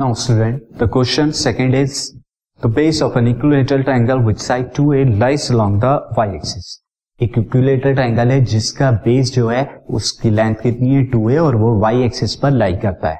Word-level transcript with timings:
Now 0.00 0.12
student, 0.12 0.78
the 0.78 0.86
question 0.86 1.32
second 1.32 1.74
is 1.74 2.14
the 2.60 2.68
base 2.68 3.00
of 3.02 3.16
an 3.16 3.26
equilateral 3.26 3.82
triangle 3.82 4.20
which 4.20 4.38
side 4.38 4.72
2a 4.72 5.18
lies 5.18 5.46
along 5.50 5.80
the 5.80 5.94
y-axis. 6.18 6.68
एक 7.20 7.38
equilateral 7.38 7.94
triangle 7.94 8.28
है 8.28 8.40
जिसका 8.44 8.90
base 9.04 9.32
जो 9.34 9.48
है 9.48 9.64
उसकी 9.90 10.30
length 10.30 10.54
कितनी 10.62 10.94
है? 10.94 11.10
2a 11.10 11.38
और 11.38 11.56
वो 11.56 11.74
y 11.80 11.94
एक्सिस 12.04 12.34
पर 12.34 12.50
लाई 12.50 12.76
करता 12.76 13.10
है। 13.10 13.18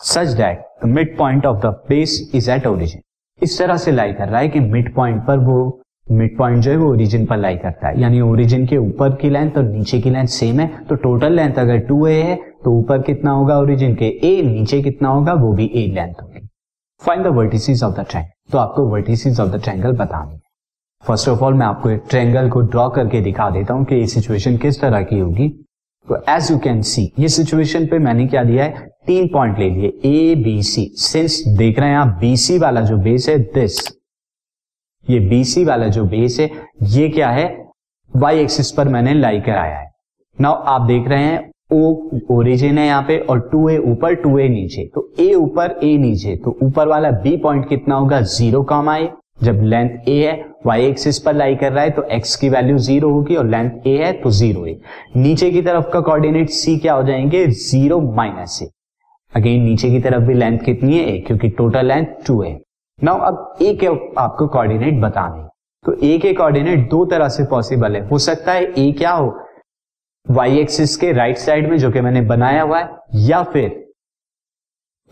Such 0.00 0.28
that 0.28 0.64
the 0.84 0.88
mid 0.88 1.16
point 1.18 1.46
of 1.46 1.58
the 1.66 1.74
base 1.88 2.30
is 2.34 2.50
at 2.50 2.66
origin 2.66 3.02
इस 3.42 3.58
तरह 3.58 3.76
से 3.76 3.92
लाई 3.92 4.12
कर 4.12 4.28
रहा 4.28 4.40
है 4.40 4.48
कि 4.48 4.60
मिड 4.60 4.94
पॉइंट 4.94 5.22
पर 5.26 5.38
वो 5.38 5.82
मिड 6.06 6.36
पॉइंट 6.38 6.62
जो 6.62 6.70
है 6.70 6.76
वो 6.76 6.90
ओरिजिन 6.90 7.26
पर 7.26 7.36
लाई 7.36 7.56
करता 7.58 7.88
है। 7.88 8.00
यानी 8.00 8.20
ओरिजिन 8.20 8.66
के 8.66 8.76
ऊपर 8.76 9.14
की 9.20 9.30
लेंथ 9.30 9.56
और 9.56 9.62
नीचे 9.62 10.00
की 10.00 10.10
लेंथ 10.10 10.28
सेम 10.40 10.60
है 10.60 10.84
तो 10.88 10.94
टोटल 10.94 11.32
लेंथ 11.32 11.58
अगर 11.58 11.86
2a 11.86 12.12
है 12.12 12.38
तो 12.66 12.70
ऊपर 12.72 13.02
कितना 13.02 13.30
होगा 13.30 13.58
ओरिजिन 13.58 13.94
के? 13.94 14.06
ए 14.24 14.42
नीचे 14.42 14.80
कितना 14.82 15.08
होगा? 15.08 15.32
वो 15.32 15.52
भी 15.52 15.64
ए 15.74 15.86
लेंथ 15.86 16.14
होगी। 16.22 16.40
Find 17.02 17.24
the 17.24 17.28
vertices 17.34 17.82
of 17.82 17.94
the 17.94 18.04
triangle 18.10 18.52
तो 18.52 18.58
आपको 18.58 18.86
वर्टिसेस 18.88 19.40
ऑफ़ 19.40 19.50
द 19.50 19.62
ट्रायंगल 19.62 19.92
बतानी 19.92 20.34
है। 20.34 20.40
फ़र्स्ट 21.04 21.28
ऑफ़ 21.28 21.40
ऑल 21.40 21.54
मैं 21.54 21.66
आपको 21.66 21.90
एक 21.90 22.02
ट्रायंगल 22.10 22.50
को 22.50 22.60
ड्रॉ 22.62 22.88
करके 22.90 23.20
दिखा 23.20 23.48
देता 23.50 23.74
हूँ 23.74 23.84
कि 23.84 23.94
ये 23.94 24.06
सिचुएशन 24.06 24.56
किस 24.56 24.80
तरह 24.80 25.02
की 25.02 25.18
होगी। 25.18 25.48
तो 26.06 26.22
एज 26.28 26.50
यू 26.50 26.58
कैन 26.58 26.82
सी 26.82 27.10
ये 27.18 27.28
सिचुएशन 27.28 27.86
पे 27.86 27.98
मैंने 27.98 28.26
क्या 28.26 28.44
दिया 28.44 28.64
है? 28.64 28.86
तीन 29.06 29.28
पॉइंट 29.28 29.58
ले 29.58 29.70
लिए। 29.70 30.00
ए 30.04 30.34
बी 30.34 30.62
सी 30.62 30.90
सिंस 30.98 31.42
देख 31.58 31.78
रहे 31.78 31.90
हैं 31.90 31.96
आप 31.96 32.18
बीसी 32.20 32.58
वाला 32.58 32.80
जो 32.80 32.96
बेस 32.98 33.28
है 33.28 33.38
दिस 33.38 33.80
ये 35.06 35.18
बीसी 35.20 35.64
वाला 35.64 35.88
जो 35.88 36.04
बेस 36.04 36.40
है, 36.40 36.50
ये 36.82 37.08
क्या 37.08 37.30
है? 37.30 37.48
वाई 38.16 38.38
एक्सिस 38.38 38.70
पर 38.72 38.88
मैंने 38.88 39.14
लाई 39.14 39.40
कराया 39.40 39.78
है। 39.78 39.90
नाउ 40.38 40.62
आप 40.66 40.82
देख 40.82 41.08
रहे 41.08 41.24
हैं 41.24 41.50
ओ 41.70 42.10
ओरिजिन 42.30 42.78
है 42.78 42.86
यहाँ 42.86 43.02
पे 43.02 43.18
और 43.20 43.38
टू 43.52 43.68
ए 43.68 43.76
ऊपर 43.90 44.14
टू 44.14 44.38
ए 44.38 44.48
नीचे। 44.48 44.84
तो 44.94 45.08
ए 45.20 45.32
ऊपर 45.34 45.78
ए 45.84 45.96
नीचे। 45.98 46.34
तो 46.44 46.56
ऊपर 46.62 46.88
वाला 46.88 47.10
बी 47.22 47.36
पॉइंट 47.36 47.68
कितना 47.68 47.94
होगा? 47.94 48.20
ज़ीरो 48.20 48.62
कॉमा 48.62 48.96
ए 48.96 49.08
जब 49.42 49.60
लेंथ 49.62 50.08
ए 50.08 50.14
है 50.18 50.34
वाई 50.66 50.84
एक्सिस 50.86 51.18
पर 51.18 51.34
लाई 51.34 51.56
कर 51.56 51.72
रहा 51.72 51.84
है 51.84 51.90
तो 51.90 52.02
एक्स 52.12 52.36
की 52.36 52.48
वैल्यू 52.48 52.76
ज़ीरो 52.78 53.10
होगी 53.10 53.36
और 53.36 53.46
लेंथ 53.46 53.86
ए 53.86 53.96
है 53.98 54.12
तो 54.12 54.30
ज़ीरो 54.30 54.64
ए 54.66 54.76
नीचे 55.16 55.50
की 55.50 55.62
तरफ़ 55.62 55.90
का 55.92 56.00
कोऑर्डिनेट 56.00 56.50
सी 56.50 56.76
क्या 56.78 56.94
हो 56.94 57.02
जाएँगे? 57.02 57.46
ज़ीरो 57.46 58.00
माइनस 58.16 58.58
ए 58.62 58.68
अगेन 59.32 59.62
नीचे 59.62 59.90
की 59.90 59.98
तरफ़ 60.00 60.22
भी 60.22 60.34
लेंथ 60.34 60.58
कितनी 60.58 60.98
है? 60.98 61.04
ए 61.06 61.18
क्योंकि 61.26 61.48
टोटल 61.48 61.86
लेंथ 61.86 62.06
टू 62.26 62.40
है। 62.42 62.58
नाउ 62.98 63.18
अब 63.22 63.54
ए 63.62 63.74
के 63.74 63.86
आपको 64.20 64.46
कोऑर्डिनेट 64.48 65.00
बताने 65.00 65.44
तो 65.84 65.96
ए 66.06 66.16
के 66.18 66.32
कोऑर्डिनेट 66.34 66.88
दो 66.90 67.04
तरह 67.06 67.28
से 67.28 67.44
पॉसिबल 67.50 67.96
है। 67.96 68.06
हो 68.08 68.18
सकता 68.18 68.52
है 68.52 68.72
ए 68.78 68.90
क्या 68.98 69.12
हो? 69.12 69.28
वाई 70.26 70.58
एक्सिस 70.58 70.96
के 70.96 71.12
राइट 71.12 71.36
साइड 71.38 71.68
में 71.70 71.76
जो 71.78 71.90
कि 71.90 72.00
मैंने 72.00 72.20
बनाया 72.22 72.62
हुआ 72.62 72.78
है, 72.78 72.88
या 73.16 73.42
फिर 73.42 73.84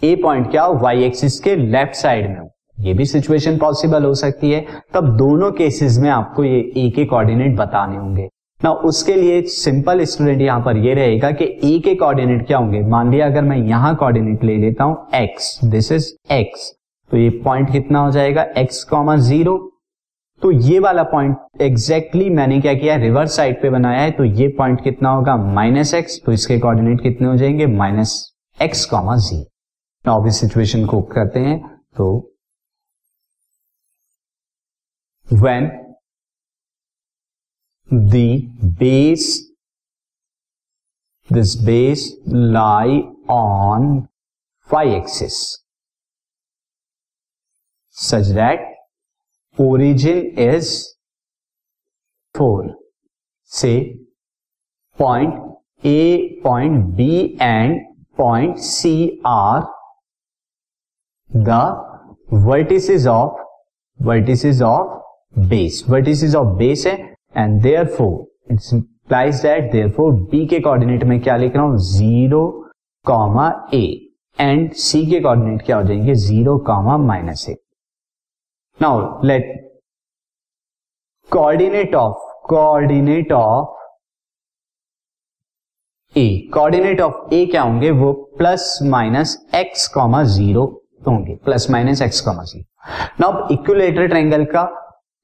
ए 0.03 0.15
पॉइंट 0.23 0.51
क्या 0.51 0.63
हो 0.63 0.75
वाई 0.75 1.05
एक्सिस 1.05 1.39
के 1.41 1.55
लेफ़्ट 1.57 1.95
साइड 1.95 2.29
में 2.29 2.39
हो। 2.39 2.49
ये 2.79 2.95
भी 2.95 3.05
सिचुएशन 3.07 3.59
पॉसिबल 3.59 4.05
हो 4.05 4.15
सकती 4.15 4.51
है। 4.51 4.65
तब 4.95 5.17
दोनों 5.17 5.51
केसेस 5.53 5.99
में 5.99 6.09
आपको 6.11 6.45
ये 6.45 6.59
ए 6.77 6.91
के 6.97 7.05
कोऑर्डिनेट 7.05 7.57
बताने 7.57 7.97
होंगे। 7.97 8.29
ना 8.61 8.71
उसके 8.85 9.15
लिए 9.15 9.41
सिंपल 9.43 10.05
स्टूडेंट 10.05 10.41
यहाँ 10.43 10.61
पर 10.61 10.77
ये 10.77 10.95
रहेगा 10.95 11.31
कि 11.33 11.45
ए 11.65 11.79
के 11.85 11.95
कोऑर्डिनेट 11.95 12.47
क्या 12.47 12.59
होंगे। 12.59 12.81
मान 12.81 13.11
लिया 13.11 13.27
अगर 13.27 13.43
मैं 13.43 13.57
यहाँ 13.59 13.95
कोऑर्डिनेट 13.97 14.45
ले 14.45 14.57
लेता 14.57 14.85
हूँ 14.85 14.97
एक्स 15.15 15.59
दिस 15.65 15.93
इज़ 15.93 16.13
एक्स 16.33 16.73
तो 17.11 17.17
ये 17.17 17.31
पॉइंट 17.45 17.73
कितना 17.73 17.99
हो 17.99 18.11
जाएगा? 18.11 18.47
एक्स 18.57 18.83
कॉमा 18.85 19.17
ज़ीरो 19.19 19.57
तो 20.45 20.51
ये 20.51 20.79
वाला 20.79 21.03
पॉइंट 21.03 21.63
एग्जैक्टली 21.63 22.29
मैंने 22.31 22.61
क्या 22.61 22.73
किया? 22.75 22.97
रिवर्स 22.97 23.37
साइड 23.37 23.61
पे 23.63 23.71
बनाया 23.71 24.01
है 24.01 24.11
तो 24.11 24.25
ये 24.25 24.49
पॉइंट 24.49 24.83
कितना 24.85 25.11
होगा? 25.11 25.37
माइनस 25.37 25.95
एक्स 25.95 26.21
तो 26.27 26.33
इसके 26.33 26.59
कोऑर्डिनेट 26.59 27.03
कितने 27.03 27.29
हो 27.29 27.37
जाएँगे? 27.37 27.67
माइनस 27.67 28.13
एक्स 28.63 28.85
कॉमा 28.87 29.17
जी 29.17 29.41
नाउ 30.07 30.27
इस 30.27 30.41
सिचुएशन 30.41 30.87
को 30.87 31.01
करते 31.03 31.41
हैं 31.41 31.59
तो 31.97 32.11
when 35.29 35.71
the 37.91 38.49
base, 38.79 39.31
this 41.31 41.57
base 41.57 42.05
lie 42.27 43.03
on 43.29 44.09
y 44.71 44.85
axis. 45.01 45.41
Such 47.91 48.29
that 48.35 48.74
origin 49.61 50.19
is 50.43 50.71
for 52.35 52.89
से 53.51 53.75
point 54.99 55.87
A 55.87 56.41
point 56.45 56.85
B 56.95 57.39
and 57.43 57.81
point 58.17 58.57
C 58.59 59.23
are 59.27 59.63
the 61.37 61.49
vertex 62.33 63.07
of 63.07 63.43
vertex 64.03 64.63
of 64.63 65.41
base 65.41 65.85
vertex 65.91 66.35
of 66.35 66.47
base 66.57 66.87
है 66.87 66.97
and 67.37 67.63
therefore 67.87 68.55
it's 68.55 68.73
implies 68.75 69.43
that 69.43 69.73
therefore 69.91 70.13
B 70.31 70.47
के 70.47 70.61
coordinate 70.61 71.05
में 71.05 71.21
क्या 71.21 71.37
लिख 71.37 71.57
रहा 71.57 71.65
हूँ? 71.65 71.77
Zero 71.79 72.47
comma 73.05 73.69
a 73.75 73.85
and 74.41 74.73
C 74.73 75.07
के 75.07 75.21
coordinate 75.21 75.63
क्या 75.63 75.77
हो 75.77 75.83
जाएँगे? 75.83 76.15
Zero 76.15 76.59
comma 76.59 76.97
minus 76.97 77.49
a 77.49 77.57
Now, 78.81 79.21
let 79.23 79.43
coordinate 81.31 81.95
of 81.95 82.15
coordinate 82.49 83.33
of 83.33 83.73
A 86.17 86.27
coordinate 86.55 87.01
of 87.01 87.35
A 87.35 87.45
क्या 87.47 87.63
होंगे? 87.63 87.91
वो 87.91 88.13
plus 88.39 88.79
minus 88.91 89.37
X 89.55 89.87
comma 89.95 90.23
zero 90.25 90.65
होंगे। 91.07 91.35
Plus 91.45 91.67
minus 91.71 92.03
X 92.03 92.21
comma 92.21 92.43
zero 92.45 92.65
now 93.21 93.49
equilateral 93.53 94.07
triangle 94.09 94.45
का 94.53 94.63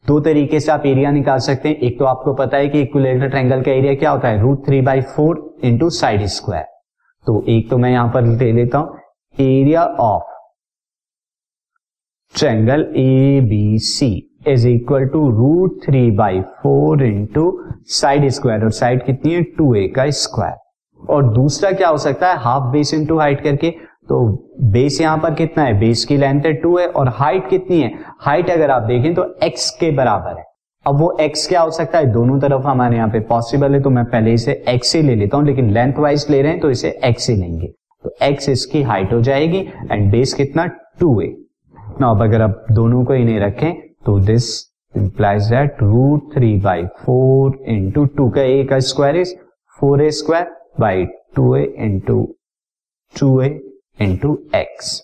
दो 0.05 0.19
तरीके 0.21 0.61
से 0.61 0.73
आप 0.73 0.87
एरिया 0.87 1.11
निकाल 1.11 1.39
सकते 1.41 1.69
हैं। 1.69 1.77
एक 1.77 1.99
तो 1.99 2.05
आपको 2.05 2.35
पता 2.35 2.57
है 2.57 2.69
कि 2.69 2.81
इक्विलेटर 2.83 3.29
ट्रायंगल 3.29 3.63
का 3.63 3.73
एरिया 3.73 3.95
क्या 3.95 4.11
होता 4.11 4.29
है? 4.29 4.41
Root 4.43 4.67
three 4.67 4.81
by 4.81 5.01
four 5.15 5.59
into 5.65 5.91
side 5.91 6.27
square 6.29 6.65
तो 7.27 7.43
एक 7.49 7.71
तो 7.71 7.79
मैं 7.79 7.91
यहाँ 7.91 8.09
पर 8.15 8.35
दे 8.37 8.53
देता 8.53 8.79
हूँ। 8.79 8.99
Area 9.41 9.85
of 9.85 10.30
triangle 12.35 12.81
A 12.97 13.41
B 13.45 13.79
C 13.79 14.07
is 14.49 14.67
equal 14.69 15.05
to 15.07 15.29
root 15.31 15.81
three 15.85 16.11
by 16.11 16.41
four 16.63 17.03
into 17.05 17.43
side 17.91 18.29
square 18.29 18.65
और 18.65 18.71
साइड 18.73 19.05
कितनी 19.07 19.33
है? 19.33 19.43
टू 19.43 19.75
ए 19.75 19.87
का 19.97 20.09
स्क्वायर 20.11 21.09
और 21.11 21.33
दूसरा 21.35 21.71
क्या 21.73 21.89
हो 21.89 21.99
सकता 21.99 22.29
है? 22.29 22.39
हाफ़ 22.39 22.71
बेस 22.73 22.95
इंटू 22.95 23.19
हाइट 23.19 23.43
करके। 23.45 23.71
तो 24.09 24.21
बेस 24.73 25.01
यहाँ 25.01 25.19
पर 25.19 25.35
कितना 25.35 25.65
है? 25.65 25.79
बेस 25.81 26.05
की 26.05 26.17
लेंथ 26.17 26.47
है 26.47 26.53
टू 26.53 26.77
है 26.79 26.87
और 26.89 27.09
हाइट 27.09 27.49
कितनी 27.51 27.81
है? 27.81 27.93
हाइट 28.21 28.51
अगर 28.51 28.71
आप 28.71 28.83
देखें 28.83 29.15
तो 29.15 29.25
एक्स 29.45 29.71
के 29.81 29.91
बराबर 29.91 30.39
है। 30.39 30.45
अब 30.87 31.01
वो 31.01 31.17
एक्स 31.21 31.47
क्या 31.49 31.61
हो 31.61 31.71
सकता 31.71 31.99
है? 31.99 32.13
दोनों 32.13 32.39
तरफ़ 32.41 32.67
हमारे 32.67 32.97
यहाँ 32.97 33.09
पे 33.09 33.21
पॉसिबल 33.29 33.75
है 33.75 33.83
तो 33.83 33.91
मैं 33.91 34.05
पहले 34.07 34.33
इसे 34.35 34.63
एक्स 34.69 34.95
ही 34.97 35.03
ले 35.03 35.15
लेता 35.17 35.37
हूँ, 35.37 35.47
लेकिन 35.47 35.71
लेंथ 35.71 35.99
वाइज 35.99 36.27
ले 36.31 36.43
रहे 36.43 36.53
हैं 36.53 36.61
तो 36.61 36.71
इसे 36.71 36.99
एक्स 37.05 37.31
ही 37.31 37.37
लेंगे। 37.37 37.67
तो 38.05 38.15
एक्स 38.23 38.49
इसकी 38.49 38.83
हाइट 38.83 39.13
हो 39.13 39.21
जाएगी 39.23 39.67
एंड 39.91 40.11
बेस 40.13 40.35
कितना? 40.35 40.67
टू 41.01 41.21
ए 41.21 41.35
नाउ 42.01 42.15
अब 42.15 42.23
अगर 42.23 42.43
आप 42.43 42.65
दोनों 42.73 43.05
को 43.05 43.13
ही 43.13 43.25
नहीं 43.25 43.41
रखें 43.41 43.73
तो 44.07 44.19
this 44.27 44.47
implies 44.95 45.49
that 45.51 45.83
root 45.83 46.33
three 46.35 46.55
by 46.61 46.85
four 47.05 47.59
into 47.69 48.05
two 48.17 48.29
का 48.37 48.43
ए 48.43 48.63
का 48.71 48.79
square 48.91 49.17
is 49.17 49.35
four 49.79 50.03
a 50.03 50.11
square 50.21 50.47
by 50.81 51.05
two 51.37 51.55
a 51.57 51.63
into 51.79 52.23
two 53.15 53.41
a 53.41 53.49
into 54.01 54.39
X 54.55 54.97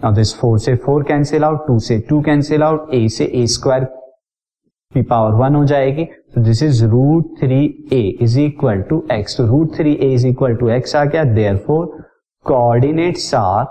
now 0.00 0.14
this 0.14 0.34
four 0.40 0.58
से 0.58 0.76
फोर 0.86 1.04
कैंसिल 1.08 1.44
आउट 1.44 1.66
टू 1.66 1.78
से 1.88 1.98
टू 2.08 2.20
कैंसिल 2.22 2.62
आउट 2.62 2.94
ए 2.94 3.08
से 3.08 3.30
ए 3.34 3.46
square 3.56 3.84
की 4.92 5.02
power 5.02 5.34
one 5.34 5.54
हो 5.54 5.64
जाएगी। 5.64 6.04
तो 6.04 6.40
this 6.42 6.62
is 6.62 6.84
root 6.86 7.36
three 7.40 7.64
a 7.92 8.06
is 8.22 8.38
equal 8.40 8.82
to 8.90 9.04
X 9.12 9.36
तो 9.36 9.46
root 9.46 9.76
three 9.76 9.94
a 9.94 10.14
is 10.14 10.26
equal 10.26 10.56
to 10.56 10.68
X 10.70 10.96
आ 10.96 11.04
गया। 11.04 11.24
Therefore 11.66 11.86
coordinates 12.46 13.34
are 13.34 13.64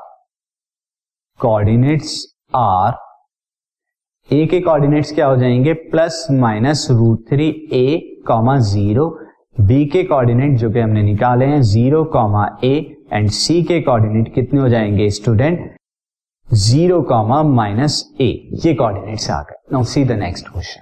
coordinates 1.39 2.23
are 2.56 2.94
A 4.30 4.46
के 4.46 4.60
coordinates 4.62 5.13
क्या 5.13 5.25
हो 5.28 5.36
जाएँगे? 5.38 5.74
Plus 5.74 6.28
minus 6.31 6.88
root 6.92 7.25
three 7.30 7.50
a 7.74 8.22
comma 8.28 8.57
zero 8.69 9.07
B 9.62 9.86
के 9.86 10.04
coordinate 10.04 10.57
जो 10.60 10.69
कि 10.69 10.80
हमने 10.80 11.04
निकाले 11.04 11.46
हैं 11.46 11.62
zero 11.63 12.04
comma 12.13 12.48
a 12.63 12.74
and 13.13 13.30
C 13.31 13.62
के 13.63 13.81
कोऑर्डिनेट 13.81 14.34
कितने 14.36 14.60
हो 14.62 14.69
जाएँगे 14.69 15.10
student 15.10 15.69
zero 16.48 17.02
comma 17.12 17.42
minus 17.44 18.04
a 18.22 18.31
ये 18.66 18.74
कोऑर्डिनेट्स 18.74 19.30
आ 19.31 19.42
गए। 19.42 19.62
Now 19.74 19.84
see 19.84 20.04
the 20.06 20.12
next 20.19 20.48
question 20.48 20.81